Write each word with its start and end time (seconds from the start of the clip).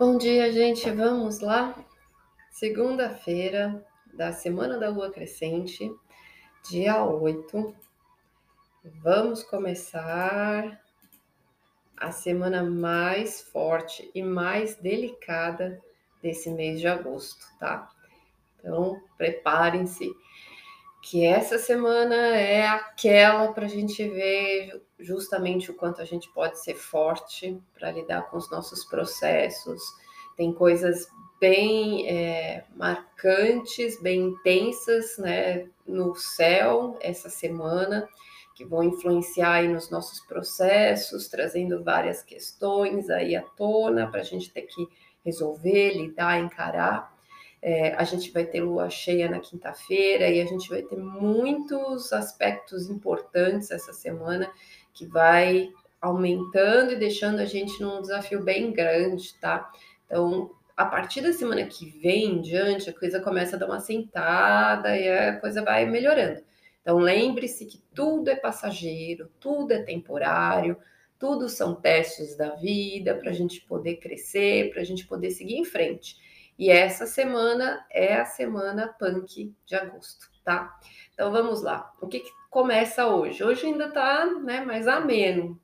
Bom 0.00 0.16
dia, 0.16 0.50
gente. 0.50 0.90
Vamos 0.90 1.40
lá? 1.40 1.74
Segunda-feira 2.50 3.84
da 4.14 4.32
semana 4.32 4.78
da 4.78 4.88
lua 4.88 5.10
crescente, 5.10 5.94
dia 6.70 7.04
8. 7.04 7.76
Vamos 9.02 9.42
começar 9.42 10.80
a 11.98 12.10
semana 12.10 12.62
mais 12.62 13.42
forte 13.42 14.10
e 14.14 14.22
mais 14.22 14.74
delicada 14.76 15.78
desse 16.22 16.48
mês 16.48 16.80
de 16.80 16.86
agosto, 16.86 17.44
tá? 17.58 17.90
Então, 18.58 19.02
preparem-se 19.18 20.10
que 21.02 21.26
essa 21.26 21.58
semana 21.58 22.16
é 22.38 22.66
aquela 22.66 23.52
para 23.52 23.66
a 23.66 23.68
gente 23.68 24.08
ver 24.08 24.82
justamente 25.00 25.70
o 25.70 25.74
quanto 25.74 26.00
a 26.00 26.04
gente 26.04 26.28
pode 26.30 26.58
ser 26.58 26.74
forte 26.74 27.60
para 27.74 27.90
lidar 27.90 28.30
com 28.30 28.36
os 28.36 28.50
nossos 28.50 28.84
processos. 28.84 29.82
Tem 30.36 30.52
coisas 30.52 31.08
bem 31.40 32.06
é, 32.08 32.64
marcantes, 32.76 34.00
bem 34.00 34.20
intensas 34.20 35.16
né, 35.18 35.66
no 35.86 36.14
céu 36.14 36.98
essa 37.00 37.30
semana, 37.30 38.06
que 38.54 38.64
vão 38.64 38.82
influenciar 38.82 39.52
aí 39.52 39.68
nos 39.68 39.90
nossos 39.90 40.20
processos, 40.20 41.28
trazendo 41.28 41.82
várias 41.82 42.22
questões 42.22 43.08
aí 43.08 43.34
à 43.34 43.42
tona 43.42 44.06
para 44.10 44.20
a 44.20 44.24
gente 44.24 44.52
ter 44.52 44.62
que 44.62 44.86
resolver, 45.24 45.94
lidar, 45.94 46.38
encarar. 46.38 47.18
É, 47.62 47.94
a 47.94 48.04
gente 48.04 48.30
vai 48.32 48.44
ter 48.44 48.60
lua 48.60 48.88
cheia 48.88 49.30
na 49.30 49.38
quinta-feira 49.38 50.28
e 50.28 50.40
a 50.40 50.46
gente 50.46 50.68
vai 50.68 50.82
ter 50.82 50.96
muitos 50.96 52.12
aspectos 52.12 52.88
importantes 52.88 53.70
essa 53.70 53.92
semana 53.92 54.50
que 55.00 55.06
vai 55.06 55.72
aumentando 55.98 56.92
e 56.92 56.96
deixando 56.96 57.40
a 57.40 57.46
gente 57.46 57.80
num 57.80 58.02
desafio 58.02 58.42
bem 58.42 58.70
grande, 58.70 59.32
tá? 59.40 59.70
Então, 60.04 60.50
a 60.76 60.84
partir 60.84 61.22
da 61.22 61.32
semana 61.32 61.64
que 61.64 61.86
vem 61.86 62.34
em 62.34 62.42
diante, 62.42 62.90
a 62.90 62.92
coisa 62.92 63.18
começa 63.18 63.56
a 63.56 63.58
dar 63.58 63.66
uma 63.66 63.80
sentada 63.80 64.94
e 64.94 65.08
a 65.08 65.40
coisa 65.40 65.62
vai 65.62 65.86
melhorando. 65.86 66.42
Então, 66.82 66.98
lembre-se 66.98 67.64
que 67.64 67.82
tudo 67.94 68.28
é 68.28 68.36
passageiro, 68.36 69.30
tudo 69.40 69.72
é 69.72 69.82
temporário, 69.82 70.76
tudo 71.18 71.48
são 71.48 71.74
testes 71.74 72.36
da 72.36 72.56
vida 72.56 73.14
para 73.14 73.30
a 73.30 73.34
gente 73.34 73.62
poder 73.62 73.96
crescer, 73.96 74.70
para 74.70 74.82
a 74.82 74.84
gente 74.84 75.06
poder 75.06 75.30
seguir 75.30 75.56
em 75.56 75.64
frente. 75.64 76.16
E 76.58 76.70
essa 76.70 77.06
semana 77.06 77.86
é 77.90 78.16
a 78.16 78.26
semana 78.26 78.88
punk 78.98 79.54
de 79.64 79.74
agosto, 79.74 80.30
tá? 80.50 80.80
Então 81.14 81.30
vamos 81.30 81.62
lá. 81.62 81.92
O 82.00 82.08
que, 82.08 82.18
que 82.18 82.30
começa 82.50 83.06
hoje? 83.06 83.44
Hoje 83.44 83.66
ainda 83.66 83.88
tá 83.90 84.26
né, 84.26 84.64
mais 84.64 84.88
ameno. 84.88 85.60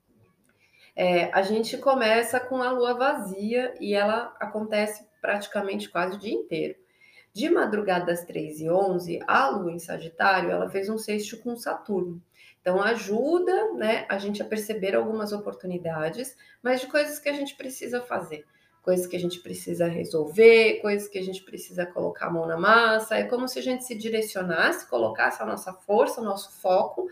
É, 0.95 1.29
a 1.33 1.41
gente 1.41 1.77
começa 1.77 2.39
com 2.39 2.63
a 2.63 2.71
lua 2.71 2.93
vazia 2.93 3.73
e 3.81 3.93
ela 3.93 4.33
acontece 4.39 5.05
praticamente 5.21 5.89
quase 5.89 6.15
o 6.15 6.19
dia 6.19 6.33
inteiro. 6.33 6.75
De 7.33 7.49
madrugada 7.49 8.13
às 8.13 8.23
3 8.23 8.61
e 8.61 8.69
11 8.69 9.19
a 9.27 9.49
lua 9.49 9.71
em 9.73 9.79
Sagitário, 9.79 10.49
ela 10.49 10.69
fez 10.69 10.89
um 10.89 10.97
sexto 10.97 11.37
com 11.37 11.55
Saturno. 11.57 12.21
Então 12.61 12.81
ajuda 12.81 13.73
né, 13.73 14.05
a 14.09 14.17
gente 14.17 14.41
a 14.41 14.45
perceber 14.45 14.95
algumas 14.95 15.33
oportunidades, 15.33 16.35
mas 16.63 16.79
de 16.81 16.87
coisas 16.87 17.19
que 17.19 17.29
a 17.29 17.33
gente 17.33 17.55
precisa 17.55 18.01
fazer 18.01 18.45
coisas 18.87 19.05
que 19.05 19.17
a 19.17 19.19
gente 19.19 19.41
precisa 19.41 19.85
resolver, 19.85 20.79
coisas 20.79 21.09
que 21.09 21.17
a 21.17 21.21
gente 21.21 21.43
precisa 21.43 21.85
colocar 21.85 22.27
a 22.27 22.29
mão 22.29 22.47
na 22.47 22.55
massa. 22.55 23.17
É 23.17 23.25
como 23.25 23.45
se 23.45 23.59
a 23.59 23.61
gente 23.61 23.83
se 23.83 23.93
direcionasse, 23.93 24.89
colocasse 24.89 25.43
a 25.43 25.45
nossa 25.45 25.73
força, 25.73 26.21
o 26.21 26.23
nosso 26.23 26.53
foco 26.61 27.05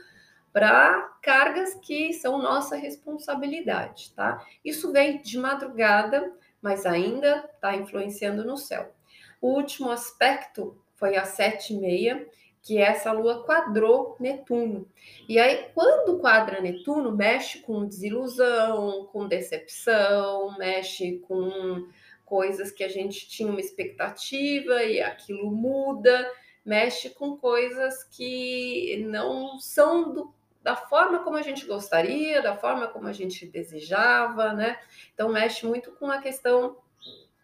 para 0.53 1.01
cargas 1.21 1.73
que 1.73 2.13
são 2.13 2.37
nossa 2.37 2.77
responsabilidade, 2.77 4.13
tá? 4.15 4.41
Isso 4.63 4.89
vem 4.93 5.21
de 5.21 5.37
madrugada, 5.37 6.31
mas 6.61 6.85
ainda 6.85 7.43
está 7.53 7.75
influenciando 7.75 8.45
no 8.45 8.55
céu. 8.55 8.95
O 9.41 9.49
último 9.49 9.91
aspecto 9.91 10.81
foi 10.93 11.17
às 11.17 11.27
sete 11.27 11.73
e 11.73 11.77
meia, 11.77 12.25
que 12.65 12.79
essa 12.79 13.11
lua 13.11 13.43
quadrou 13.45 14.17
Netuno. 14.19 14.89
E 15.29 15.37
aí, 15.37 15.69
quando 15.75 16.17
quadra 16.17 16.59
Netuno, 16.59 17.15
mexe 17.15 17.59
com 17.59 17.85
desilusão, 17.85 19.07
com 19.13 19.27
decepção, 19.27 20.57
mexe 20.57 21.19
com 21.27 21.87
coisas 22.25 22.71
que 22.71 22.83
a 22.83 22.89
gente 22.89 23.29
tinha 23.29 23.47
uma 23.47 23.59
expectativa 23.59 24.83
e 24.83 24.99
aquilo 24.99 25.51
muda, 25.51 26.27
mexe 26.65 27.11
com 27.11 27.37
coisas 27.37 28.03
que 28.03 29.05
não 29.07 29.59
são 29.59 30.11
do, 30.11 30.33
da 30.63 30.75
forma 30.75 31.19
como 31.19 31.37
a 31.37 31.43
gente 31.43 31.67
gostaria, 31.67 32.41
da 32.41 32.57
forma 32.57 32.87
como 32.87 33.07
a 33.07 33.13
gente 33.13 33.45
desejava, 33.45 34.53
né? 34.53 34.79
Então, 35.13 35.29
mexe 35.29 35.67
muito 35.67 35.91
com 35.91 36.09
a 36.09 36.17
questão 36.17 36.77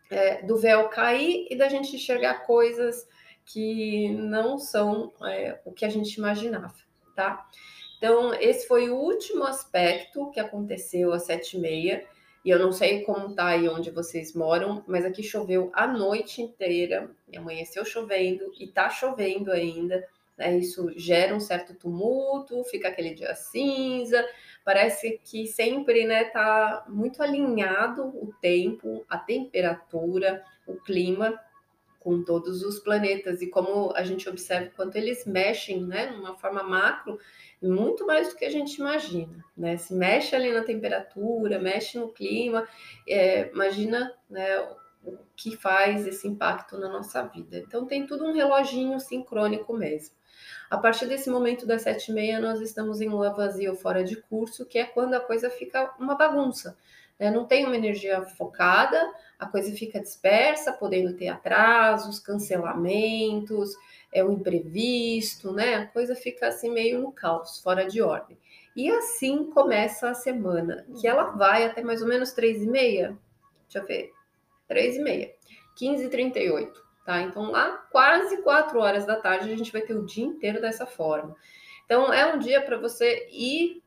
é, 0.10 0.42
do 0.42 0.58
véu 0.58 0.90
cair 0.90 1.46
e 1.52 1.56
da 1.56 1.70
gente 1.70 1.96
enxergar 1.96 2.44
coisas 2.44 3.08
que 3.46 4.10
não 4.10 4.58
são 4.58 5.12
é, 5.24 5.60
o 5.66 5.72
que 5.72 5.86
a 5.86 5.90
gente 5.90 6.16
imaginava, 6.16 6.74
tá? 7.16 7.48
Então, 7.98 8.34
esse 8.34 8.68
foi 8.68 8.90
o 8.90 8.96
último 8.96 9.44
aspecto 9.44 10.32
que 10.32 10.40
aconteceu 10.40 11.14
às 11.14 11.24
sete 11.24 11.58
e 11.58 11.60
meia, 11.60 12.04
e 12.44 12.50
eu 12.50 12.58
não 12.58 12.72
sei 12.72 13.04
como 13.04 13.36
tá 13.36 13.48
aí 13.48 13.70
onde 13.70 13.92
vocês 13.92 14.34
moram, 14.34 14.84
mas 14.88 15.06
aqui 15.06 15.22
choveu 15.22 15.70
a 15.74 15.86
noite 15.86 16.42
inteira, 16.42 17.12
amanheceu 17.36 17.86
chovendo 17.86 18.52
e 18.60 18.68
tá 18.68 18.90
chovendo 18.90 19.52
ainda, 19.52 20.04
né? 20.36 20.58
Isso 20.58 20.92
gera 20.96 21.36
um 21.36 21.40
certo 21.40 21.76
tumulto, 21.76 22.64
fica 22.64 22.88
aquele 22.88 23.14
dia 23.14 23.36
cinza, 23.36 24.28
parece 24.66 25.20
que 25.24 25.46
sempre, 25.46 26.06
né, 26.06 26.26
tá 26.26 26.84
muito 26.90 27.22
alinhado 27.22 28.08
o 28.08 28.34
tempo, 28.42 29.06
a 29.08 29.18
temperatura, 29.18 30.44
o 30.66 30.76
clima, 30.78 31.40
com 32.02 32.24
todos 32.24 32.64
os 32.64 32.80
planetas 32.80 33.42
e 33.42 33.48
como 33.48 33.94
a 33.96 34.04
gente 34.04 34.28
observa 34.28 34.72
quanto 34.76 34.96
eles 34.96 35.24
mexem, 35.26 35.86
né, 35.86 36.08
numa 36.08 36.36
forma 36.36 36.64
macro, 36.64 37.20
muito 37.62 38.06
mais 38.08 38.30
do 38.30 38.36
que 38.36 38.44
a 38.44 38.50
gente 38.50 38.76
imagina, 38.76 39.46
né? 39.56 39.78
Se 39.78 39.94
mexe 39.94 40.36
ali 40.36 40.52
na 40.52 40.64
temperatura, 40.64 41.60
mexe 41.60 42.00
no 42.00 42.10
clima, 42.10 42.68
é, 43.08 43.52
imagina, 43.52 44.12
né, 44.28 44.60
o 45.04 45.18
que 45.36 45.56
faz 45.56 46.08
esse 46.08 46.28
impacto 46.28 46.78
na 46.78 46.90
nossa 46.90 47.22
vida. 47.24 47.60
Então 47.60 47.86
tem 47.86 48.08
tudo 48.08 48.26
um 48.26 48.34
reloginho 48.34 49.00
sincrônico 49.00 49.74
mesmo. 49.74 50.16
A 50.72 50.78
partir 50.78 51.06
desse 51.06 51.30
momento 51.30 51.68
das 51.68 51.84
sete 51.84 52.10
e 52.10 52.14
meia, 52.14 52.40
nós 52.40 52.62
estamos 52.62 53.00
em 53.00 53.10
lua 53.10 53.30
vazia 53.30 53.70
ou 53.70 53.78
fora 53.78 54.04
de 54.04 54.16
curso, 54.16 54.66
que 54.66 54.80
é 54.80 54.86
quando 54.86 55.14
a 55.14 55.20
coisa 55.20 55.50
fica 55.52 55.94
uma 56.00 56.16
bagunça 56.16 56.76
não 57.30 57.46
tem 57.46 57.66
uma 57.66 57.76
energia 57.76 58.22
focada, 58.24 59.00
a 59.38 59.46
coisa 59.46 59.72
fica 59.76 60.00
dispersa, 60.00 60.74
podendo 60.74 61.14
ter 61.16 61.28
atrasos, 61.28 62.20
cancelamentos, 62.20 63.76
é 64.12 64.24
o 64.24 64.32
imprevisto, 64.32 65.52
né? 65.52 65.76
A 65.76 65.88
coisa 65.88 66.16
fica 66.16 66.48
assim 66.48 66.72
meio 66.72 67.00
no 67.00 67.12
caos, 67.12 67.62
fora 67.62 67.86
de 67.86 68.02
ordem. 68.02 68.38
E 68.76 68.90
assim 68.90 69.46
começa 69.52 70.10
a 70.10 70.14
semana, 70.14 70.86
que 71.00 71.08
ela 71.08 71.26
vai 71.26 71.66
até 71.66 71.84
mais 71.84 72.02
ou 72.02 72.08
menos 72.08 72.32
três 72.32 72.64
e 72.64 72.68
meia. 72.68 73.18
Deixa 73.64 73.80
eu 73.80 73.86
ver. 73.86 74.12
Três 74.68 74.96
e 74.96 75.00
meia. 75.00 75.34
15 75.76 76.06
e 76.06 76.10
38, 76.10 76.84
tá? 77.06 77.22
Então 77.22 77.52
lá 77.52 77.72
quase 77.92 78.42
quatro 78.42 78.80
horas 78.80 79.06
da 79.06 79.16
tarde 79.16 79.52
a 79.52 79.56
gente 79.56 79.72
vai 79.72 79.82
ter 79.82 79.94
o 79.94 80.06
dia 80.06 80.26
inteiro 80.26 80.62
dessa 80.62 80.86
forma. 80.86 81.36
Então 81.86 82.14
é 82.14 82.34
um 82.34 82.40
dia 82.40 82.62
para 82.62 82.78
você 82.78 83.28
ir 83.32 83.84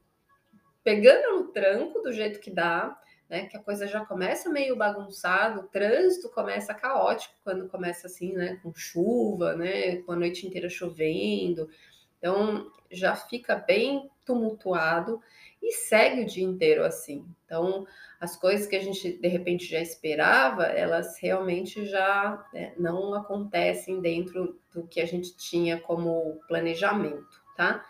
pegando 0.83 1.39
no 1.39 1.45
tranco 1.49 2.01
do 2.01 2.13
jeito 2.13 2.41
que 2.41 2.51
dá, 2.51 2.99
né? 3.35 3.47
Que 3.47 3.57
a 3.57 3.63
coisa 3.63 3.89
já 3.89 4.05
começa 4.05 4.49
meio 4.49 4.77
bagunçada, 4.77 5.59
o 5.59 5.65
trânsito 5.65 6.31
começa 6.31 6.73
caótico 6.73 7.35
quando 7.43 7.69
começa 7.69 8.07
assim, 8.07 8.33
né? 8.33 8.61
Com 8.63 8.73
chuva, 8.73 9.57
né? 9.57 9.97
Com 10.03 10.13
a 10.13 10.17
noite 10.17 10.47
inteira 10.47 10.69
chovendo. 10.69 11.69
Então 12.17 12.71
já 12.93 13.17
fica 13.17 13.57
bem 13.57 14.09
tumultuado 14.25 15.21
e 15.61 15.73
segue 15.73 16.23
o 16.23 16.27
dia 16.27 16.45
inteiro 16.45 16.85
assim. 16.85 17.27
Então 17.45 17.85
as 18.21 18.37
coisas 18.37 18.69
que 18.69 18.77
a 18.77 18.81
gente 18.81 19.19
de 19.19 19.29
repente 19.29 19.67
já 19.67 19.81
esperava, 19.81 20.67
elas 20.67 21.19
realmente 21.19 21.85
já 21.87 22.49
né, 22.55 22.73
não 22.79 23.15
acontecem 23.15 24.01
dentro 24.01 24.61
do 24.73 24.87
que 24.87 25.01
a 25.01 25.07
gente 25.07 25.37
tinha 25.37 25.81
como 25.81 26.41
planejamento, 26.47 27.43
tá? 27.57 27.85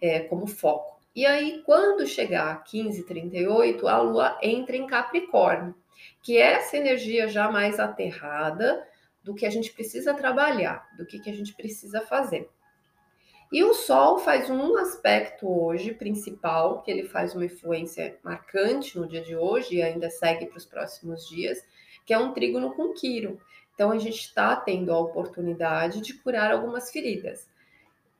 É, 0.00 0.20
como 0.20 0.46
foco. 0.46 0.97
E 1.18 1.26
aí, 1.26 1.64
quando 1.66 2.06
chegar 2.06 2.48
a 2.48 2.72
1538, 2.72 3.88
a 3.88 4.00
Lua 4.00 4.38
entra 4.40 4.76
em 4.76 4.86
Capricórnio, 4.86 5.74
que 6.22 6.36
é 6.36 6.52
essa 6.52 6.76
energia 6.76 7.26
já 7.26 7.50
mais 7.50 7.80
aterrada 7.80 8.86
do 9.24 9.34
que 9.34 9.44
a 9.44 9.50
gente 9.50 9.72
precisa 9.72 10.14
trabalhar, 10.14 10.88
do 10.96 11.04
que, 11.04 11.18
que 11.18 11.28
a 11.28 11.32
gente 11.32 11.56
precisa 11.56 12.02
fazer. 12.02 12.48
E 13.50 13.64
o 13.64 13.74
Sol 13.74 14.20
faz 14.20 14.48
um 14.48 14.76
aspecto 14.76 15.48
hoje 15.48 15.92
principal, 15.92 16.82
que 16.82 16.90
ele 16.92 17.08
faz 17.08 17.34
uma 17.34 17.46
influência 17.46 18.16
marcante 18.22 18.96
no 18.96 19.08
dia 19.08 19.20
de 19.20 19.34
hoje 19.34 19.74
e 19.74 19.82
ainda 19.82 20.10
segue 20.10 20.46
para 20.46 20.58
os 20.58 20.66
próximos 20.66 21.28
dias, 21.28 21.58
que 22.06 22.14
é 22.14 22.18
um 22.18 22.32
trígono 22.32 22.72
com 22.74 22.94
Quiro. 22.94 23.40
Então 23.74 23.90
a 23.90 23.98
gente 23.98 24.20
está 24.20 24.54
tendo 24.54 24.92
a 24.92 25.00
oportunidade 25.00 26.00
de 26.00 26.14
curar 26.14 26.52
algumas 26.52 26.92
feridas 26.92 27.48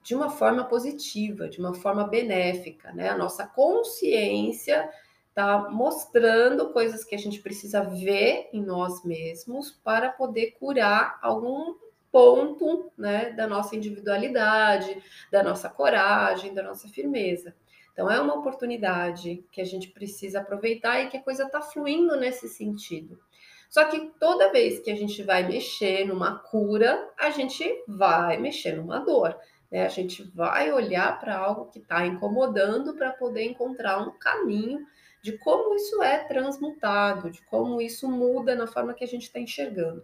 de 0.09 0.15
uma 0.15 0.31
forma 0.31 0.65
positiva, 0.65 1.51
de 1.51 1.61
uma 1.61 1.75
forma 1.75 2.03
benéfica, 2.09 2.91
né? 2.93 3.11
A 3.11 3.19
nossa 3.19 3.47
consciência 3.47 4.89
está 5.29 5.69
mostrando 5.69 6.73
coisas 6.73 7.05
que 7.05 7.15
a 7.15 7.19
gente 7.19 7.43
precisa 7.43 7.83
ver 7.83 8.49
em 8.51 8.65
nós 8.65 9.05
mesmos 9.05 9.71
para 9.71 10.09
poder 10.09 10.53
curar 10.53 11.19
algum 11.21 11.75
ponto 12.11 12.91
né, 12.97 13.33
da 13.33 13.47
nossa 13.47 13.77
individualidade, 13.77 14.97
da 15.31 15.43
nossa 15.43 15.69
coragem, 15.69 16.55
da 16.55 16.63
nossa 16.63 16.89
firmeza. 16.89 17.55
Então, 17.93 18.11
é 18.11 18.19
uma 18.19 18.35
oportunidade 18.35 19.45
que 19.53 19.61
a 19.61 19.65
gente 19.65 19.89
precisa 19.89 20.41
aproveitar 20.41 21.03
e 21.03 21.09
que 21.09 21.19
a 21.19 21.23
coisa 21.23 21.45
está 21.45 21.61
fluindo 21.61 22.17
nesse 22.17 22.49
sentido. 22.49 23.21
Só 23.69 23.85
que 23.85 24.11
toda 24.19 24.51
vez 24.51 24.81
que 24.81 24.91
a 24.91 24.97
gente 24.97 25.23
vai 25.23 25.47
mexer 25.47 26.07
numa 26.07 26.39
cura, 26.39 27.11
a 27.19 27.29
gente 27.29 27.71
vai 27.87 28.39
mexer 28.39 28.73
numa 28.73 29.01
dor. 29.01 29.37
Né? 29.71 29.85
A 29.85 29.89
gente 29.89 30.23
vai 30.35 30.73
olhar 30.73 31.19
para 31.21 31.37
algo 31.37 31.67
que 31.67 31.79
está 31.79 32.07
incomodando 32.07 32.95
para 32.95 33.13
poder 33.13 33.45
encontrar 33.45 33.99
um 33.99 34.13
caminho 34.19 34.87
de 35.23 35.37
como 35.39 35.75
isso 35.75 36.03
é 36.03 36.19
transmutado, 36.25 37.31
de 37.31 37.43
como 37.43 37.81
isso 37.81 38.09
muda 38.09 38.55
na 38.55 38.67
forma 38.67 38.95
que 38.95 39.05
a 39.05 39.09
gente 39.09 39.25
está 39.25 39.39
enxergando. 39.39 40.03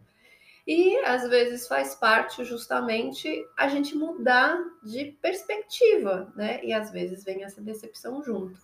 E 0.66 0.96
às 1.04 1.28
vezes 1.28 1.68
faz 1.68 1.94
parte 1.94 2.42
justamente 2.44 3.44
a 3.56 3.68
gente 3.68 3.94
mudar 3.94 4.58
de 4.82 5.16
perspectiva, 5.20 6.32
né? 6.34 6.58
E 6.64 6.72
às 6.72 6.90
vezes 6.90 7.22
vem 7.22 7.44
essa 7.44 7.60
decepção 7.60 8.22
junto. 8.22 8.58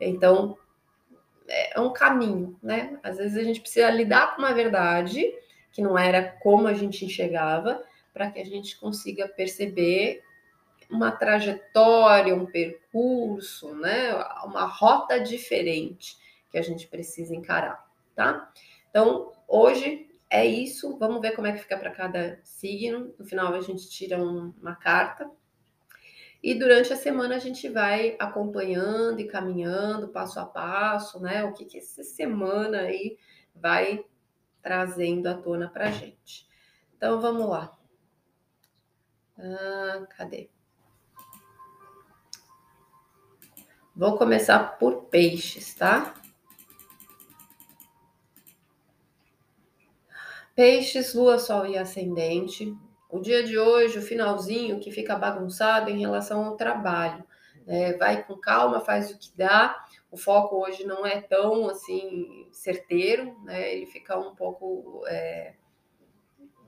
Então, 0.00 0.56
é 1.48 1.80
um 1.80 1.92
caminho, 1.92 2.56
né? 2.62 2.98
Às 3.02 3.18
vezes 3.18 3.36
a 3.36 3.42
gente 3.42 3.60
precisa 3.60 3.90
lidar 3.90 4.34
com 4.34 4.42
uma 4.42 4.54
verdade 4.54 5.34
que 5.72 5.82
não 5.82 5.98
era 5.98 6.22
como 6.40 6.68
a 6.68 6.72
gente 6.72 7.04
enxergava, 7.04 7.82
para 8.12 8.30
que 8.30 8.40
a 8.40 8.44
gente 8.44 8.78
consiga 8.78 9.28
perceber 9.28 10.22
uma 10.90 11.12
trajetória, 11.12 12.34
um 12.34 12.46
percurso, 12.46 13.74
né? 13.74 14.14
Uma 14.44 14.64
rota 14.66 15.20
diferente 15.20 16.16
que 16.50 16.58
a 16.58 16.62
gente 16.62 16.88
precisa 16.88 17.34
encarar, 17.34 17.86
tá? 18.14 18.52
Então, 18.90 19.32
hoje 19.46 20.10
é 20.28 20.44
isso. 20.44 20.98
Vamos 20.98 21.20
ver 21.20 21.32
como 21.32 21.46
é 21.46 21.52
que 21.52 21.60
fica 21.60 21.78
para 21.78 21.90
cada 21.90 22.40
signo. 22.42 23.14
No 23.18 23.24
final 23.24 23.54
a 23.54 23.60
gente 23.60 23.88
tira 23.88 24.18
um, 24.18 24.52
uma 24.60 24.74
carta. 24.74 25.30
E 26.42 26.54
durante 26.54 26.92
a 26.92 26.96
semana 26.96 27.36
a 27.36 27.38
gente 27.38 27.68
vai 27.68 28.16
acompanhando 28.18 29.20
e 29.20 29.28
caminhando 29.28 30.08
passo 30.08 30.40
a 30.40 30.46
passo, 30.46 31.20
né? 31.20 31.44
O 31.44 31.52
que, 31.52 31.64
que 31.64 31.78
essa 31.78 32.02
semana 32.02 32.80
aí 32.80 33.18
vai 33.54 34.04
trazendo 34.62 35.26
à 35.26 35.34
tona 35.34 35.68
para 35.68 35.90
gente. 35.90 36.48
Então 36.96 37.20
vamos 37.20 37.48
lá. 37.48 37.76
Ah, 39.38 40.06
cadê? 40.16 40.50
Vou 44.00 44.16
começar 44.16 44.78
por 44.78 45.10
peixes, 45.10 45.74
tá? 45.74 46.14
Peixes, 50.54 51.12
lua, 51.12 51.38
sol 51.38 51.66
e 51.66 51.76
ascendente. 51.76 52.74
O 53.10 53.20
dia 53.20 53.44
de 53.44 53.58
hoje, 53.58 53.98
o 53.98 54.02
finalzinho 54.02 54.80
que 54.80 54.90
fica 54.90 55.16
bagunçado 55.16 55.90
em 55.90 56.00
relação 56.00 56.46
ao 56.46 56.56
trabalho. 56.56 57.22
Né? 57.66 57.92
Vai 57.98 58.24
com 58.24 58.38
calma, 58.38 58.80
faz 58.80 59.10
o 59.10 59.18
que 59.18 59.36
dá. 59.36 59.76
O 60.10 60.16
foco 60.16 60.56
hoje 60.56 60.82
não 60.86 61.04
é 61.04 61.20
tão 61.20 61.68
assim 61.68 62.48
certeiro, 62.50 63.36
né? 63.44 63.74
Ele 63.74 63.84
fica 63.84 64.18
um 64.18 64.34
pouco 64.34 65.04
é, 65.08 65.56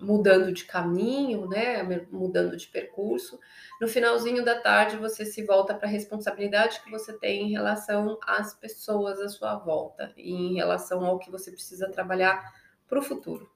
mudando 0.03 0.53
de 0.53 0.65
caminho, 0.65 1.49
né? 1.49 1.83
Mudando 2.11 2.57
de 2.57 2.67
percurso. 2.67 3.39
No 3.81 3.89
finalzinho 3.89 4.45
da 4.45 4.61
tarde, 4.61 4.97
você 4.97 5.25
se 5.25 5.45
volta 5.45 5.75
para 5.75 5.89
a 5.89 5.91
responsabilidade 5.91 6.81
que 6.81 6.91
você 6.91 7.13
tem 7.13 7.49
em 7.49 7.53
relação 7.53 8.19
às 8.27 8.53
pessoas 8.53 9.21
à 9.21 9.29
sua 9.29 9.57
volta 9.57 10.13
e 10.17 10.33
em 10.33 10.55
relação 10.55 11.05
ao 11.05 11.19
que 11.19 11.31
você 11.31 11.51
precisa 11.51 11.91
trabalhar 11.91 12.53
para 12.89 12.99
o 12.99 13.03
futuro. 13.03 13.51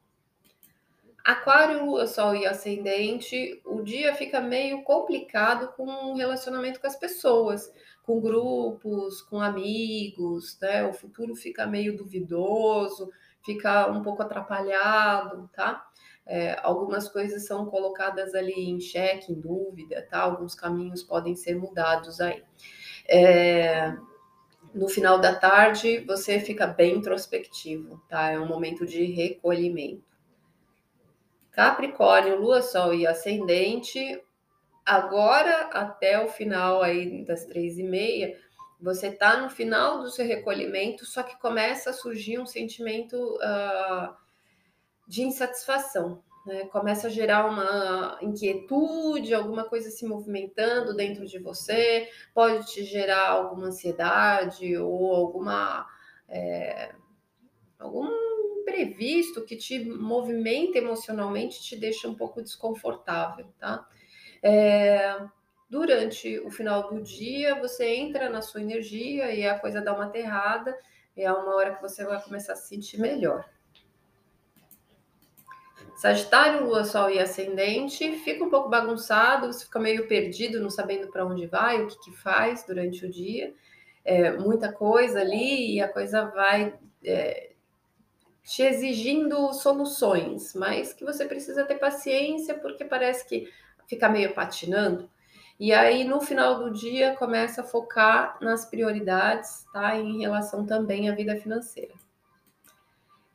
Aquário, 1.25 1.85
Lua, 1.85 2.07
Sol 2.07 2.37
e 2.37 2.47
Ascendente, 2.47 3.61
o 3.65 3.83
dia 3.83 4.15
fica 4.15 4.41
meio 4.41 4.85
complicado 4.85 5.73
com 5.77 5.85
o 5.85 6.15
relacionamento 6.15 6.81
com 6.81 6.87
as 6.87 6.95
pessoas, 6.95 7.69
com 8.05 8.21
grupos, 8.21 9.23
com 9.23 9.41
amigos, 9.41 10.57
né? 10.61 10.85
O 10.85 10.93
futuro 10.93 11.35
fica 11.35 11.67
meio 11.67 11.97
duvidoso, 11.97 13.11
fica 13.45 13.91
um 13.91 14.03
pouco 14.03 14.23
atrapalhado, 14.23 15.51
tá? 15.53 15.85
É, 16.27 16.59
algumas 16.63 17.09
coisas 17.09 17.47
são 17.47 17.67
colocadas 17.67 18.35
ali 18.35 18.69
em 18.69 18.81
xeque, 18.81 19.33
em 19.33 19.41
dúvida, 19.41 20.07
tá? 20.11 20.21
Alguns 20.21 20.55
caminhos 20.55 21.03
podem 21.03 21.37
ser 21.37 21.55
mudados 21.57 22.21
aí. 22.21 22.43
É, 23.09 23.97
no 24.75 24.89
final 24.89 25.21
da 25.21 25.35
tarde, 25.35 26.01
você 26.01 26.41
fica 26.41 26.67
bem 26.67 26.97
introspectivo, 26.97 28.03
tá? 28.09 28.31
É 28.31 28.39
um 28.39 28.47
momento 28.47 28.85
de 28.85 29.05
recolhimento. 29.05 30.05
Capricórnio, 31.53 32.41
Lua, 32.41 32.61
Sol 32.61 32.93
e 32.93 33.07
Ascendente, 33.07 34.23
agora 34.85 35.71
até 35.73 36.23
o 36.23 36.29
final 36.29 36.83
aí 36.83 37.25
das 37.25 37.47
três 37.47 37.79
e 37.79 37.83
meia, 37.83 38.37
você 38.79 39.07
está 39.07 39.41
no 39.41 39.49
final 39.49 40.01
do 40.01 40.11
seu 40.11 40.27
recolhimento, 40.27 41.07
só 41.07 41.23
que 41.23 41.39
começa 41.41 41.91
a 41.91 41.95
surgir 41.95 42.39
um 42.39 42.45
sentimento 42.45 43.17
uh, 43.37 44.15
de 45.07 45.23
insatisfação. 45.23 46.23
Né? 46.47 46.65
Começa 46.67 47.09
a 47.09 47.11
gerar 47.11 47.47
uma 47.47 48.19
inquietude, 48.23 49.35
alguma 49.35 49.65
coisa 49.65 49.91
se 49.91 50.07
movimentando 50.07 50.95
dentro 50.95 51.27
de 51.27 51.39
você, 51.39 52.09
pode 52.33 52.67
te 52.67 52.85
gerar 52.85 53.29
alguma 53.31 53.67
ansiedade 53.67 54.77
ou 54.77 55.15
alguma. 55.15 55.87
É, 56.29 56.95
algum 57.79 58.09
imprevisto 58.61 59.45
que 59.45 59.57
te 59.57 59.85
movimenta 59.85 60.79
emocionalmente 60.79 61.63
te 61.63 61.77
deixa 61.77 62.09
um 62.09 62.15
pouco 62.15 62.43
desconfortável, 62.43 63.47
tá? 63.59 63.89
É, 64.43 65.17
durante 65.71 66.39
o 66.41 66.51
final 66.51 66.89
do 66.89 67.01
dia, 67.01 67.55
você 67.61 67.95
entra 67.95 68.29
na 68.29 68.43
sua 68.43 68.61
energia 68.61 69.33
e 69.33 69.47
a 69.47 69.59
coisa 69.59 69.81
dá 69.81 69.95
uma 69.95 70.07
aterrada, 70.07 70.77
e 71.17 71.23
é 71.23 71.33
uma 71.33 71.55
hora 71.55 71.75
que 71.77 71.83
você 71.83 72.05
vai 72.05 72.21
começar 72.21 72.55
a 72.55 72.57
se 72.57 72.69
sentir 72.69 73.01
melhor. 73.01 73.49
Sagitário, 75.97 76.67
Lua, 76.67 76.85
Sol 76.85 77.09
e 77.09 77.19
Ascendente 77.19 78.13
fica 78.19 78.45
um 78.45 78.51
pouco 78.51 78.69
bagunçado, 78.69 79.47
você 79.47 79.65
fica 79.65 79.79
meio 79.79 80.07
perdido, 80.07 80.61
não 80.61 80.69
sabendo 80.69 81.09
para 81.09 81.25
onde 81.25 81.47
vai, 81.47 81.83
o 81.83 81.87
que, 81.87 81.99
que 82.01 82.13
faz 82.13 82.65
durante 82.67 83.07
o 83.07 83.11
dia. 83.11 83.55
É, 84.05 84.31
muita 84.33 84.71
coisa 84.71 85.21
ali 85.21 85.75
e 85.75 85.81
a 85.81 85.89
coisa 85.89 86.27
vai 86.27 86.79
é, 87.03 87.53
te 88.45 88.63
exigindo 88.63 89.55
soluções, 89.55 90.55
mas 90.55 90.93
que 90.93 91.03
você 91.03 91.25
precisa 91.25 91.65
ter 91.65 91.77
paciência 91.77 92.55
porque 92.55 92.85
parece 92.85 93.27
que 93.27 93.51
fica 93.89 94.07
meio 94.07 94.35
patinando. 94.35 95.11
E 95.59 95.73
aí 95.73 96.05
no 96.05 96.21
final 96.21 96.59
do 96.63 96.71
dia 96.71 97.17
começa 97.17 97.63
a 97.63 97.65
focar 97.65 98.37
nas 98.43 98.67
prioridades, 98.67 99.65
tá? 99.73 99.97
Em 99.97 100.21
relação 100.21 100.67
também 100.67 101.09
à 101.09 101.15
vida 101.15 101.35
financeira. 101.37 101.95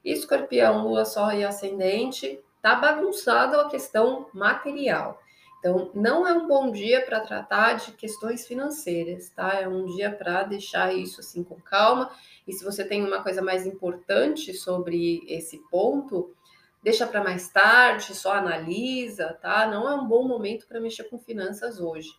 Escorpião, 0.05 0.87
Lua, 0.87 1.05
Sol 1.05 1.31
e 1.31 1.43
Ascendente, 1.43 2.39
tá 2.61 2.75
bagunçado 2.75 3.59
a 3.59 3.69
questão 3.69 4.27
material. 4.33 5.19
Então, 5.59 5.91
não 5.93 6.27
é 6.27 6.33
um 6.33 6.47
bom 6.47 6.71
dia 6.71 7.05
para 7.05 7.19
tratar 7.19 7.73
de 7.73 7.91
questões 7.91 8.47
financeiras, 8.47 9.29
tá? 9.29 9.59
É 9.59 9.67
um 9.67 9.85
dia 9.85 10.11
para 10.11 10.41
deixar 10.41 10.91
isso 10.91 11.19
assim 11.19 11.43
com 11.43 11.61
calma. 11.61 12.11
E 12.47 12.53
se 12.53 12.63
você 12.63 12.83
tem 12.83 13.05
uma 13.05 13.21
coisa 13.21 13.43
mais 13.43 13.67
importante 13.67 14.55
sobre 14.55 15.23
esse 15.27 15.59
ponto, 15.69 16.35
deixa 16.81 17.05
para 17.05 17.23
mais 17.23 17.47
tarde, 17.49 18.15
só 18.15 18.33
analisa, 18.33 19.37
tá? 19.39 19.67
Não 19.67 19.87
é 19.87 19.93
um 19.93 20.07
bom 20.07 20.27
momento 20.27 20.67
para 20.67 20.81
mexer 20.81 21.03
com 21.03 21.19
finanças 21.19 21.79
hoje. 21.79 22.09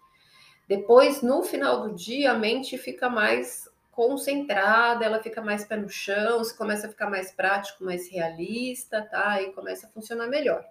Depois, 0.69 1.21
no 1.21 1.43
final 1.43 1.83
do 1.83 1.95
dia, 1.95 2.31
a 2.31 2.39
mente 2.39 2.79
fica 2.79 3.11
mais 3.11 3.69
concentrada, 3.93 5.05
ela 5.05 5.23
fica 5.23 5.41
mais 5.41 5.65
pé 5.65 5.77
no 5.77 5.89
chão, 5.89 6.39
você 6.39 6.57
começa 6.57 6.87
a 6.87 6.91
ficar 6.91 7.09
mais 7.09 7.31
prático, 7.31 7.85
mais 7.85 8.11
realista, 8.11 9.03
tá? 9.03 9.41
E 9.41 9.53
começa 9.53 9.87
a 9.87 9.91
funcionar 9.91 10.27
melhor. 10.27 10.65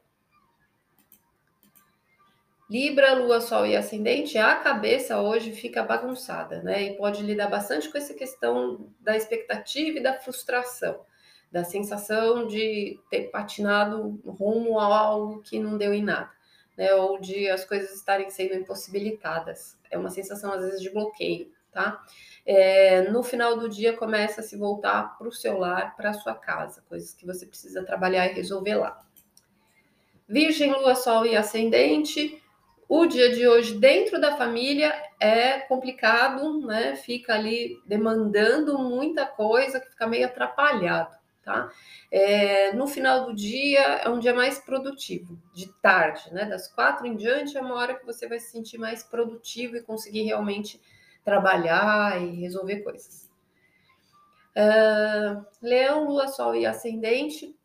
Libra, 2.69 3.13
Lua, 3.13 3.39
Sol 3.39 3.65
e 3.65 3.75
Ascendente, 3.75 4.37
a 4.37 4.55
cabeça 4.55 5.21
hoje 5.21 5.51
fica 5.51 5.83
bagunçada, 5.83 6.63
né? 6.63 6.81
E 6.83 6.97
pode 6.97 7.21
lidar 7.21 7.47
bastante 7.47 7.89
com 7.89 7.97
essa 7.97 8.13
questão 8.13 8.89
da 8.99 9.15
expectativa 9.15 9.99
e 9.99 10.03
da 10.03 10.17
frustração, 10.19 11.01
da 11.51 11.63
sensação 11.63 12.47
de 12.47 12.99
ter 13.09 13.29
patinado 13.29 14.19
rumo 14.25 14.79
a 14.79 14.85
algo 14.85 15.41
que 15.41 15.59
não 15.59 15.77
deu 15.77 15.93
em 15.93 16.01
nada, 16.01 16.31
né? 16.77 16.93
Ou 16.95 17.19
de 17.19 17.49
as 17.49 17.65
coisas 17.65 17.93
estarem 17.93 18.29
sendo 18.31 18.55
impossibilitadas. 18.55 19.77
É 19.91 19.97
uma 19.97 20.09
sensação, 20.09 20.53
às 20.53 20.61
vezes, 20.61 20.81
de 20.81 20.89
bloqueio, 20.89 21.51
tá? 21.71 22.03
É, 22.45 23.09
no 23.09 23.23
final 23.23 23.57
do 23.57 23.69
dia 23.69 23.95
começa 23.95 24.41
a 24.41 24.43
se 24.43 24.57
voltar 24.57 25.17
para 25.17 25.27
o 25.27 25.31
seu 25.31 25.57
lar, 25.57 25.95
para 25.95 26.09
a 26.09 26.13
sua 26.13 26.35
casa, 26.35 26.83
coisas 26.89 27.13
que 27.13 27.25
você 27.25 27.45
precisa 27.45 27.83
trabalhar 27.83 28.27
e 28.27 28.33
resolver 28.33 28.75
lá. 28.75 28.99
Virgem, 30.27 30.71
Lua, 30.71 30.95
Sol 30.95 31.25
e 31.25 31.35
Ascendente 31.35 32.41
O 32.87 33.05
dia 33.05 33.33
de 33.33 33.47
hoje 33.47 33.75
dentro 33.75 34.19
da 34.19 34.37
família 34.37 34.93
é 35.19 35.59
complicado, 35.59 36.59
né? 36.65 36.95
Fica 36.95 37.33
ali 37.33 37.77
demandando 37.85 38.77
muita 38.77 39.25
coisa 39.25 39.79
que 39.79 39.89
fica 39.89 40.07
meio 40.07 40.25
atrapalhado, 40.25 41.15
tá? 41.43 41.69
É, 42.09 42.73
no 42.73 42.87
final 42.87 43.25
do 43.25 43.33
dia 43.33 43.79
é 43.79 44.09
um 44.09 44.19
dia 44.19 44.33
mais 44.33 44.59
produtivo, 44.59 45.37
de 45.53 45.67
tarde, 45.81 46.33
né? 46.33 46.45
Das 46.45 46.67
quatro 46.67 47.05
em 47.05 47.15
diante 47.15 47.57
é 47.57 47.61
uma 47.61 47.75
hora 47.75 47.95
que 47.95 48.05
você 48.05 48.27
vai 48.27 48.39
se 48.39 48.51
sentir 48.51 48.77
mais 48.77 49.03
produtivo 49.03 49.75
e 49.75 49.81
conseguir 49.81 50.23
realmente 50.23 50.81
trabalhar 51.23 52.21
e 52.21 52.41
resolver 52.41 52.81
coisas. 52.81 53.29
Uh, 54.55 55.45
Leão, 55.61 56.05
Lua, 56.05 56.27
Sol 56.27 56.55
e 56.55 56.65
Ascendente. 56.65 57.55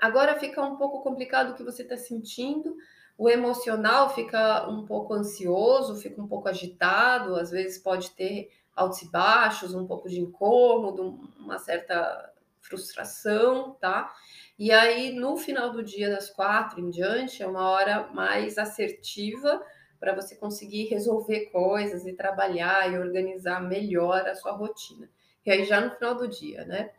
Agora 0.00 0.38
fica 0.38 0.60
um 0.62 0.76
pouco 0.76 1.02
complicado 1.02 1.50
o 1.50 1.54
que 1.54 1.62
você 1.62 1.82
está 1.82 1.96
sentindo 1.96 2.76
o 3.22 3.28
emocional 3.28 4.12
fica 4.14 4.68
um 4.68 4.84
pouco 4.84 5.14
ansioso, 5.14 6.00
fica 6.00 6.20
um 6.20 6.26
pouco 6.26 6.48
agitado, 6.48 7.36
às 7.36 7.50
vezes 7.50 7.78
pode 7.78 8.10
ter 8.10 8.50
altos 8.74 9.02
e 9.02 9.10
baixos, 9.10 9.74
um 9.74 9.86
pouco 9.86 10.08
de 10.08 10.18
incômodo, 10.20 11.20
uma 11.38 11.58
certa 11.58 12.32
frustração, 12.60 13.76
tá? 13.80 14.12
E 14.58 14.72
aí, 14.72 15.12
no 15.12 15.36
final 15.36 15.70
do 15.70 15.82
dia, 15.82 16.10
das 16.10 16.30
quatro 16.30 16.80
em 16.80 16.90
diante, 16.90 17.42
é 17.42 17.46
uma 17.46 17.68
hora 17.68 18.08
mais 18.12 18.58
assertiva 18.58 19.62
para 20.02 20.16
você 20.16 20.34
conseguir 20.34 20.88
resolver 20.88 21.46
coisas 21.52 22.04
e 22.04 22.12
trabalhar 22.12 22.92
e 22.92 22.98
organizar 22.98 23.62
melhor 23.62 24.26
a 24.26 24.34
sua 24.34 24.50
rotina. 24.50 25.08
E 25.46 25.50
aí, 25.52 25.64
já 25.64 25.80
no 25.80 25.94
final 25.94 26.16
do 26.16 26.26
dia, 26.26 26.64
né? 26.64 26.90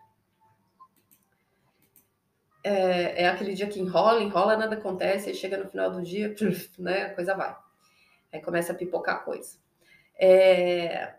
é, 2.64 3.24
é, 3.24 3.28
aquele 3.28 3.54
dia 3.54 3.68
que 3.68 3.80
enrola, 3.80 4.24
enrola, 4.24 4.56
nada 4.56 4.76
acontece, 4.76 5.30
aí 5.30 5.36
chega 5.36 5.58
no 5.58 5.70
final 5.70 5.92
do 5.92 6.02
dia, 6.02 6.34
né, 6.80 7.04
a 7.04 7.14
coisa 7.14 7.36
vai. 7.36 7.56
Aí 8.32 8.42
começa 8.42 8.72
a 8.72 8.76
pipocar 8.76 9.26
coisa. 9.26 9.58
É, 10.18 11.14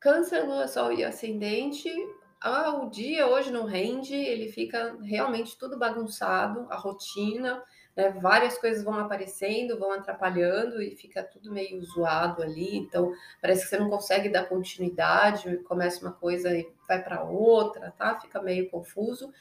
câncer, 0.00 0.40
lua, 0.44 0.66
sol 0.66 0.92
e 0.92 1.04
ascendente, 1.04 1.90
ah, 2.40 2.70
o 2.82 2.88
dia 2.88 3.26
hoje 3.26 3.50
não 3.50 3.66
rende, 3.66 4.14
ele 4.14 4.50
fica 4.50 4.96
realmente 5.02 5.58
tudo 5.58 5.78
bagunçado, 5.78 6.66
a 6.70 6.76
rotina, 6.76 7.62
né, 7.98 8.10
várias 8.10 8.56
coisas 8.56 8.84
vão 8.84 8.94
aparecendo, 8.94 9.76
vão 9.76 9.90
atrapalhando 9.90 10.80
e 10.80 10.94
fica 10.94 11.20
tudo 11.20 11.50
meio 11.50 11.82
zoado 11.82 12.44
ali, 12.44 12.76
então 12.76 13.12
parece 13.42 13.64
que 13.64 13.70
você 13.70 13.76
não 13.76 13.90
consegue 13.90 14.28
dar 14.28 14.48
continuidade, 14.48 15.56
começa 15.64 16.00
uma 16.06 16.12
coisa 16.12 16.56
e 16.56 16.70
vai 16.86 17.02
para 17.02 17.24
outra, 17.24 17.92
tá? 17.98 18.20
Fica 18.20 18.40
meio 18.40 18.70
confuso. 18.70 19.32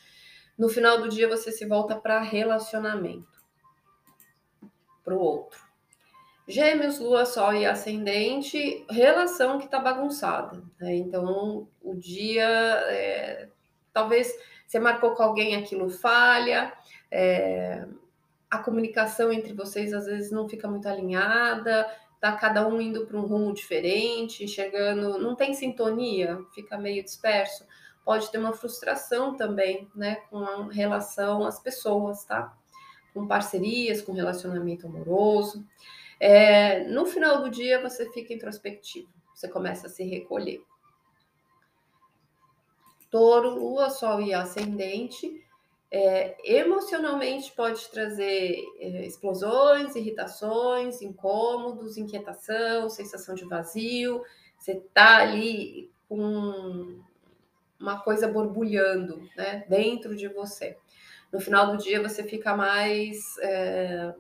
No 0.57 0.69
final 0.69 0.99
do 0.99 1.07
dia 1.07 1.29
você 1.29 1.51
se 1.51 1.67
volta 1.67 1.95
para 1.95 2.19
relacionamento, 2.19 3.27
para 5.03 5.13
o 5.13 5.19
outro. 5.19 5.59
Gêmeos, 6.47 6.97
Lua, 6.97 7.27
Sol 7.27 7.53
e 7.53 7.63
Ascendente, 7.63 8.83
relação 8.89 9.59
que 9.59 9.65
está 9.65 9.77
bagunçada. 9.79 10.63
Né? 10.79 10.95
Então, 10.95 11.67
o 11.79 11.93
dia, 11.93 12.47
é, 12.87 13.49
talvez 13.93 14.33
você 14.65 14.79
marcou 14.79 15.11
com 15.11 15.21
alguém, 15.21 15.55
aquilo 15.55 15.89
falha, 15.89 16.73
é, 17.11 17.85
a 18.49 18.59
comunicação 18.59 19.31
entre 19.31 19.53
vocês 19.53 19.93
às 19.93 20.05
vezes 20.05 20.31
não 20.31 20.47
fica 20.47 20.67
muito 20.67 20.87
alinhada, 20.87 21.89
tá 22.19 22.31
cada 22.31 22.67
um 22.67 22.79
indo 22.81 23.05
para 23.05 23.17
um 23.17 23.25
rumo 23.25 23.53
diferente, 23.53 24.43
enxergando, 24.43 25.17
não 25.17 25.35
tem 25.35 25.53
sintonia, 25.53 26.39
fica 26.53 26.77
meio 26.77 27.03
disperso 27.03 27.65
pode 28.07 28.31
ter 28.31 28.37
uma 28.37 28.53
frustração 28.53 29.35
também, 29.35 29.91
né, 29.93 30.15
com 30.29 30.67
relação 30.67 31.45
às 31.45 31.59
pessoas, 31.59 32.23
tá? 32.23 32.57
Com 33.13 33.27
parcerias, 33.27 34.01
com 34.01 34.13
relacionamento 34.13 34.87
amoroso. 34.87 35.67
É, 36.17 36.85
no 36.85 37.05
final 37.05 37.43
do 37.43 37.49
dia, 37.49 37.81
você 37.81 38.09
fica 38.13 38.33
introspectivo, 38.33 39.09
você 39.35 39.49
começa 39.49 39.87
a 39.87 39.89
se 39.89 40.05
recolher. 40.05 40.63
Touro, 43.11 43.49
Lua, 43.49 43.89
Sol 43.89 44.21
e 44.21 44.33
Ascendente, 44.33 45.45
é, 45.89 46.36
emocionalmente 46.44 47.51
pode 47.53 47.89
trazer 47.89 48.62
é, 48.79 49.06
explosões, 49.06 49.96
irritações, 49.96 51.01
incômodos, 51.01 51.98
inquietação, 51.98 52.89
sensação 52.89 53.34
de 53.36 53.46
vazio. 53.46 54.22
Você 54.58 54.75
tá 54.94 55.17
ali 55.17 55.89
com 56.10 57.00
uma 57.79 58.00
coisa 58.00 58.27
borbulhando 58.27 59.22
né, 59.36 59.65
dentro 59.70 60.15
de 60.15 60.27
você. 60.27 60.77
No 61.32 61.39
final 61.39 61.72
do 61.72 61.77
dia 61.77 62.01
você 62.01 62.24
fica 62.24 62.56
mais 62.56 63.38
é, 63.39 64.13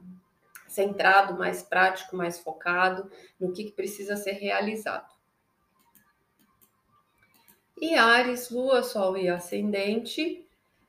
centrado, 0.67 1.37
mais 1.37 1.63
prático, 1.63 2.15
mais 2.15 2.39
focado 2.39 3.09
no 3.39 3.51
que, 3.51 3.65
que 3.65 3.71
precisa 3.71 4.15
ser 4.15 4.33
realizado. 4.33 5.11
E 7.79 7.95
Ares, 7.95 8.49
Lua, 8.49 8.81
Sol 8.83 9.17
e 9.17 9.29
Ascendente, 9.29 10.46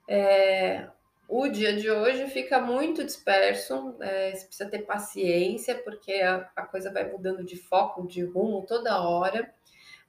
é, 0.08 0.88
o 1.28 1.46
dia 1.46 1.76
de 1.76 1.90
hoje 1.90 2.26
fica 2.28 2.58
muito 2.58 3.04
disperso, 3.04 3.94
é, 4.00 4.34
você 4.34 4.46
precisa 4.46 4.70
ter 4.70 4.78
paciência, 4.80 5.74
porque 5.76 6.14
a, 6.14 6.48
a 6.56 6.62
coisa 6.62 6.90
vai 6.90 7.04
mudando 7.04 7.44
de 7.44 7.56
foco, 7.56 8.06
de 8.06 8.24
rumo 8.24 8.64
toda 8.66 9.00
hora 9.02 9.52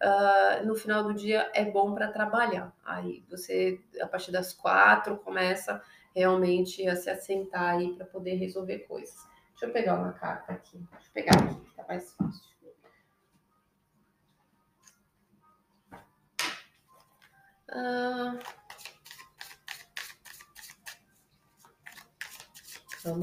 uh, 0.01 0.65
no 0.65 0.75
final 0.75 1.03
do 1.03 1.13
dia 1.13 1.51
é 1.53 1.65
bom 1.65 1.93
para 1.93 2.07
trabalhar. 2.11 2.73
Aí 2.85 3.23
você, 3.29 3.79
a 4.01 4.07
partir 4.07 4.31
das 4.31 4.53
quatro, 4.53 5.17
começa 5.17 5.81
realmente 6.15 6.87
a 6.87 6.95
se 6.95 7.09
assentar 7.09 7.75
aí 7.75 7.93
para 7.93 8.05
poder 8.05 8.35
resolver 8.35 8.79
coisas. 8.79 9.27
Deixa 9.51 9.65
eu 9.65 9.71
pegar 9.71 9.95
uma 9.95 10.13
carta 10.13 10.53
aqui. 10.53 10.77
Deixa 10.77 11.07
eu 11.07 11.13
pegar 11.13 11.35
aqui, 11.35 11.55
que 11.65 11.75
tá 11.75 11.85
mais 11.87 12.13
fácil. 12.13 12.48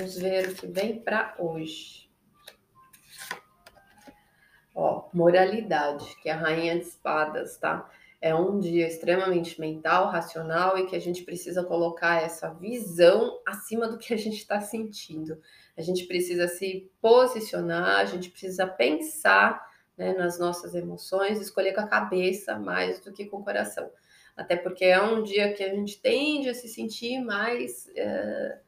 Vamos 0.06 0.18
ver 0.18 0.50
o 0.50 0.54
que 0.54 0.66
vem 0.68 1.00
para 1.00 1.34
hoje. 1.36 2.08
Ó, 4.72 5.08
moralidade, 5.12 6.04
que 6.22 6.28
é 6.28 6.32
a 6.32 6.36
rainha 6.36 6.78
de 6.78 6.86
espadas, 6.86 7.56
tá? 7.56 7.90
É 8.20 8.34
um 8.34 8.60
dia 8.60 8.86
extremamente 8.86 9.60
mental, 9.60 10.08
racional 10.08 10.78
e 10.78 10.86
que 10.86 10.94
a 10.94 11.00
gente 11.00 11.25
precisa 11.25 11.64
colocar 11.64 12.22
essa 12.22 12.50
visão 12.50 13.40
acima 13.46 13.88
do 13.88 13.98
que 13.98 14.14
a 14.14 14.16
gente 14.16 14.36
está 14.36 14.60
sentindo. 14.60 15.40
A 15.76 15.82
gente 15.82 16.06
precisa 16.06 16.46
se 16.46 16.88
posicionar, 17.00 17.98
a 17.98 18.04
gente 18.04 18.30
precisa 18.30 18.66
pensar 18.66 19.60
né, 19.96 20.14
nas 20.14 20.38
nossas 20.38 20.75
emoções, 20.75 21.40
escolher 21.40 21.72
com 21.72 21.80
a 21.80 21.88
cabeça 21.88 22.58
mais 22.58 23.00
do 23.00 23.12
que 23.12 23.26
com 23.26 23.38
o 23.38 23.44
coração. 23.44 23.90
Até 24.36 24.54
porque 24.54 24.84
é 24.84 25.02
um 25.02 25.22
dia 25.22 25.52
que 25.52 25.64
a 25.64 25.75
gente 25.75 26.00
tende 26.00 26.48
a 26.48 26.54
se 26.54 26.68
sentir 26.68 27.18
mais. 27.20 27.90
É 27.96 28.60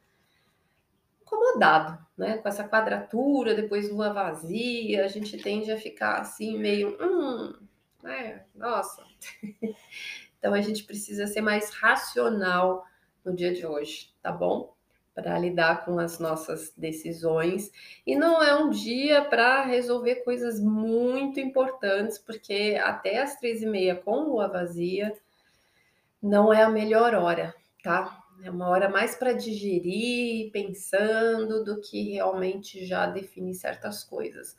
incomodado, 1.29 1.99
né? 2.17 2.39
Com 2.39 2.49
essa 2.49 2.67
quadratura, 2.67 3.55
depois 3.55 3.91
lua 3.91 4.13
vazia, 4.13 5.05
a 5.05 5.09
gente 5.09 5.37
tende 5.39 5.71
a 5.71 5.77
ficar 5.77 6.21
assim, 6.21 6.59
meio, 6.59 6.97
hum, 7.01 7.55
né? 8.03 8.45
Nossa. 8.55 9.05
então 10.39 10.55
a 10.55 10.61
gente 10.61 10.85
precisa 10.85 11.27
ser 11.27 11.43
mais 11.43 11.71
racional 11.71 12.85
no 13.25 13.35
dia 13.35 13.53
de 13.53 13.67
hoje, 13.67 14.13
tá 14.23 14.33
bom? 14.33 14.75
Para 15.15 15.39
lidar 15.39 15.85
com 15.85 15.99
as 15.99 16.19
nossas 16.19 16.73
decisões. 16.77 17.71
E 18.07 18.17
não 18.17 18.43
é 18.43 18.57
um 18.57 18.71
dia 18.71 19.25
para 19.25 19.65
resolver 19.65 20.17
coisas 20.17 20.61
muito 20.61 21.41
importantes, 21.41 22.19
porque 22.19 22.81
até 22.83 23.21
as 23.21 23.37
três 23.37 23.63
e 23.63 23.67
meia 23.67 23.97
com 23.97 24.21
lua 24.21 24.49
vazia 24.49 25.13
não 26.23 26.53
é 26.53 26.63
a 26.63 26.71
melhor 26.71 27.15
hora, 27.15 27.55
tá? 27.83 28.25
É 28.43 28.51
uma 28.51 28.69
hora 28.69 28.89
mais 28.89 29.17
para 29.17 29.33
digerir, 29.33 30.51
pensando, 30.53 31.65
do 31.65 31.81
que 31.81 32.13
realmente 32.13 32.87
já 32.87 33.07
definir 33.07 33.55
certas 33.55 34.05
coisas. 34.05 34.57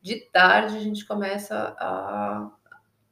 De 0.00 0.16
tarde 0.30 0.76
a 0.76 0.80
gente 0.80 1.06
começa 1.06 1.74
a, 1.78 2.50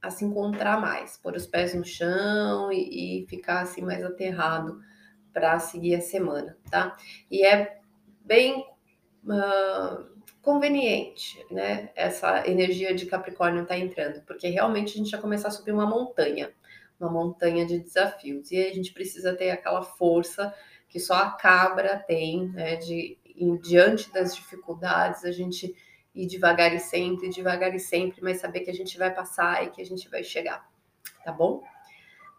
a 0.02 0.10
se 0.10 0.24
encontrar 0.24 0.80
mais, 0.80 1.16
pôr 1.16 1.34
os 1.34 1.46
pés 1.46 1.74
no 1.74 1.84
chão 1.84 2.70
e, 2.70 3.22
e 3.22 3.26
ficar 3.28 3.60
assim 3.60 3.80
mais 3.80 4.04
aterrado 4.04 4.80
para 5.32 5.58
seguir 5.58 5.94
a 5.94 6.00
semana, 6.00 6.58
tá? 6.70 6.96
E 7.30 7.46
é 7.46 7.78
bem 8.24 8.66
uh, 9.24 10.04
conveniente, 10.42 11.38
né? 11.50 11.90
Essa 11.94 12.46
energia 12.46 12.94
de 12.94 13.06
Capricórnio 13.06 13.64
tá 13.64 13.78
entrando, 13.78 14.22
porque 14.26 14.48
realmente 14.48 14.94
a 14.94 14.96
gente 14.96 15.10
vai 15.10 15.20
começar 15.20 15.48
a 15.48 15.52
subir 15.52 15.72
uma 15.72 15.86
montanha 15.86 16.52
uma 17.00 17.10
montanha 17.10 17.66
de 17.66 17.78
desafios. 17.78 18.50
E 18.50 18.56
a 18.58 18.72
gente 18.72 18.92
precisa 18.92 19.34
ter 19.34 19.50
aquela 19.50 19.82
força 19.82 20.54
que 20.88 21.00
só 21.00 21.14
a 21.14 21.30
cabra 21.30 21.98
tem, 21.98 22.48
né, 22.48 22.76
de 22.76 23.18
em, 23.36 23.56
diante 23.56 24.12
das 24.12 24.34
dificuldades, 24.34 25.24
a 25.24 25.32
gente 25.32 25.74
ir 26.14 26.26
devagar 26.26 26.74
e 26.74 26.80
sempre, 26.80 27.30
devagar 27.30 27.74
e 27.74 27.80
sempre, 27.80 28.20
mas 28.22 28.40
saber 28.40 28.60
que 28.60 28.70
a 28.70 28.74
gente 28.74 28.98
vai 28.98 29.14
passar 29.14 29.64
e 29.64 29.70
que 29.70 29.80
a 29.80 29.84
gente 29.84 30.08
vai 30.10 30.22
chegar, 30.22 30.68
tá 31.24 31.32
bom? 31.32 31.62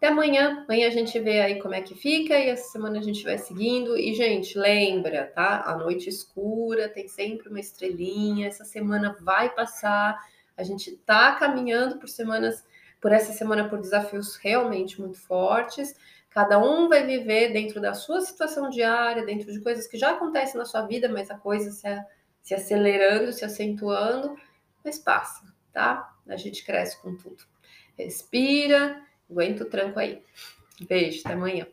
Até 0.02 0.08
amanhã. 0.08 0.64
Amanhã 0.64 0.88
a 0.88 0.90
gente 0.90 1.16
vê 1.20 1.40
aí 1.40 1.62
como 1.62 1.74
é 1.74 1.80
que 1.80 1.94
fica 1.94 2.36
e 2.36 2.48
essa 2.48 2.72
semana 2.72 2.98
a 2.98 3.02
gente 3.02 3.22
vai 3.22 3.38
seguindo. 3.38 3.96
E, 3.96 4.12
gente, 4.14 4.58
lembra, 4.58 5.30
tá? 5.32 5.62
A 5.64 5.76
noite 5.76 6.08
escura 6.08 6.88
tem 6.88 7.06
sempre 7.06 7.48
uma 7.48 7.60
estrelinha. 7.60 8.48
Essa 8.48 8.64
semana 8.64 9.16
vai 9.20 9.54
passar. 9.54 10.18
A 10.56 10.64
gente 10.64 10.96
tá 11.06 11.36
caminhando 11.36 12.00
por 12.00 12.08
semanas, 12.08 12.64
por 13.02 13.12
essa 13.12 13.32
semana, 13.32 13.68
por 13.68 13.78
desafios 13.78 14.36
realmente 14.36 14.98
muito 14.98 15.20
fortes. 15.20 15.94
Cada 16.30 16.58
um 16.58 16.88
vai 16.88 17.04
viver 17.04 17.52
dentro 17.52 17.78
da 17.78 17.92
sua 17.92 18.22
situação 18.22 18.70
diária, 18.70 19.26
dentro 19.26 19.52
de 19.52 19.60
coisas 19.60 19.86
que 19.86 19.98
já 19.98 20.12
acontecem 20.12 20.56
na 20.56 20.64
sua 20.64 20.86
vida, 20.86 21.06
mas 21.10 21.30
a 21.30 21.36
coisa 21.36 21.70
se, 21.70 21.86
se 22.40 22.54
acelerando, 22.54 23.30
se 23.32 23.44
acentuando, 23.44 24.34
mas 24.82 24.98
passa, 24.98 25.44
tá? 25.70 26.14
A 26.26 26.36
gente 26.36 26.64
cresce 26.64 27.02
com 27.02 27.14
tudo. 27.14 27.44
Respira 27.98 29.02
Aguenta 29.32 29.64
o 29.64 29.66
tranco 29.66 29.98
aí. 29.98 30.22
Beijo, 30.86 31.22
até 31.24 31.32
amanhã. 31.32 31.66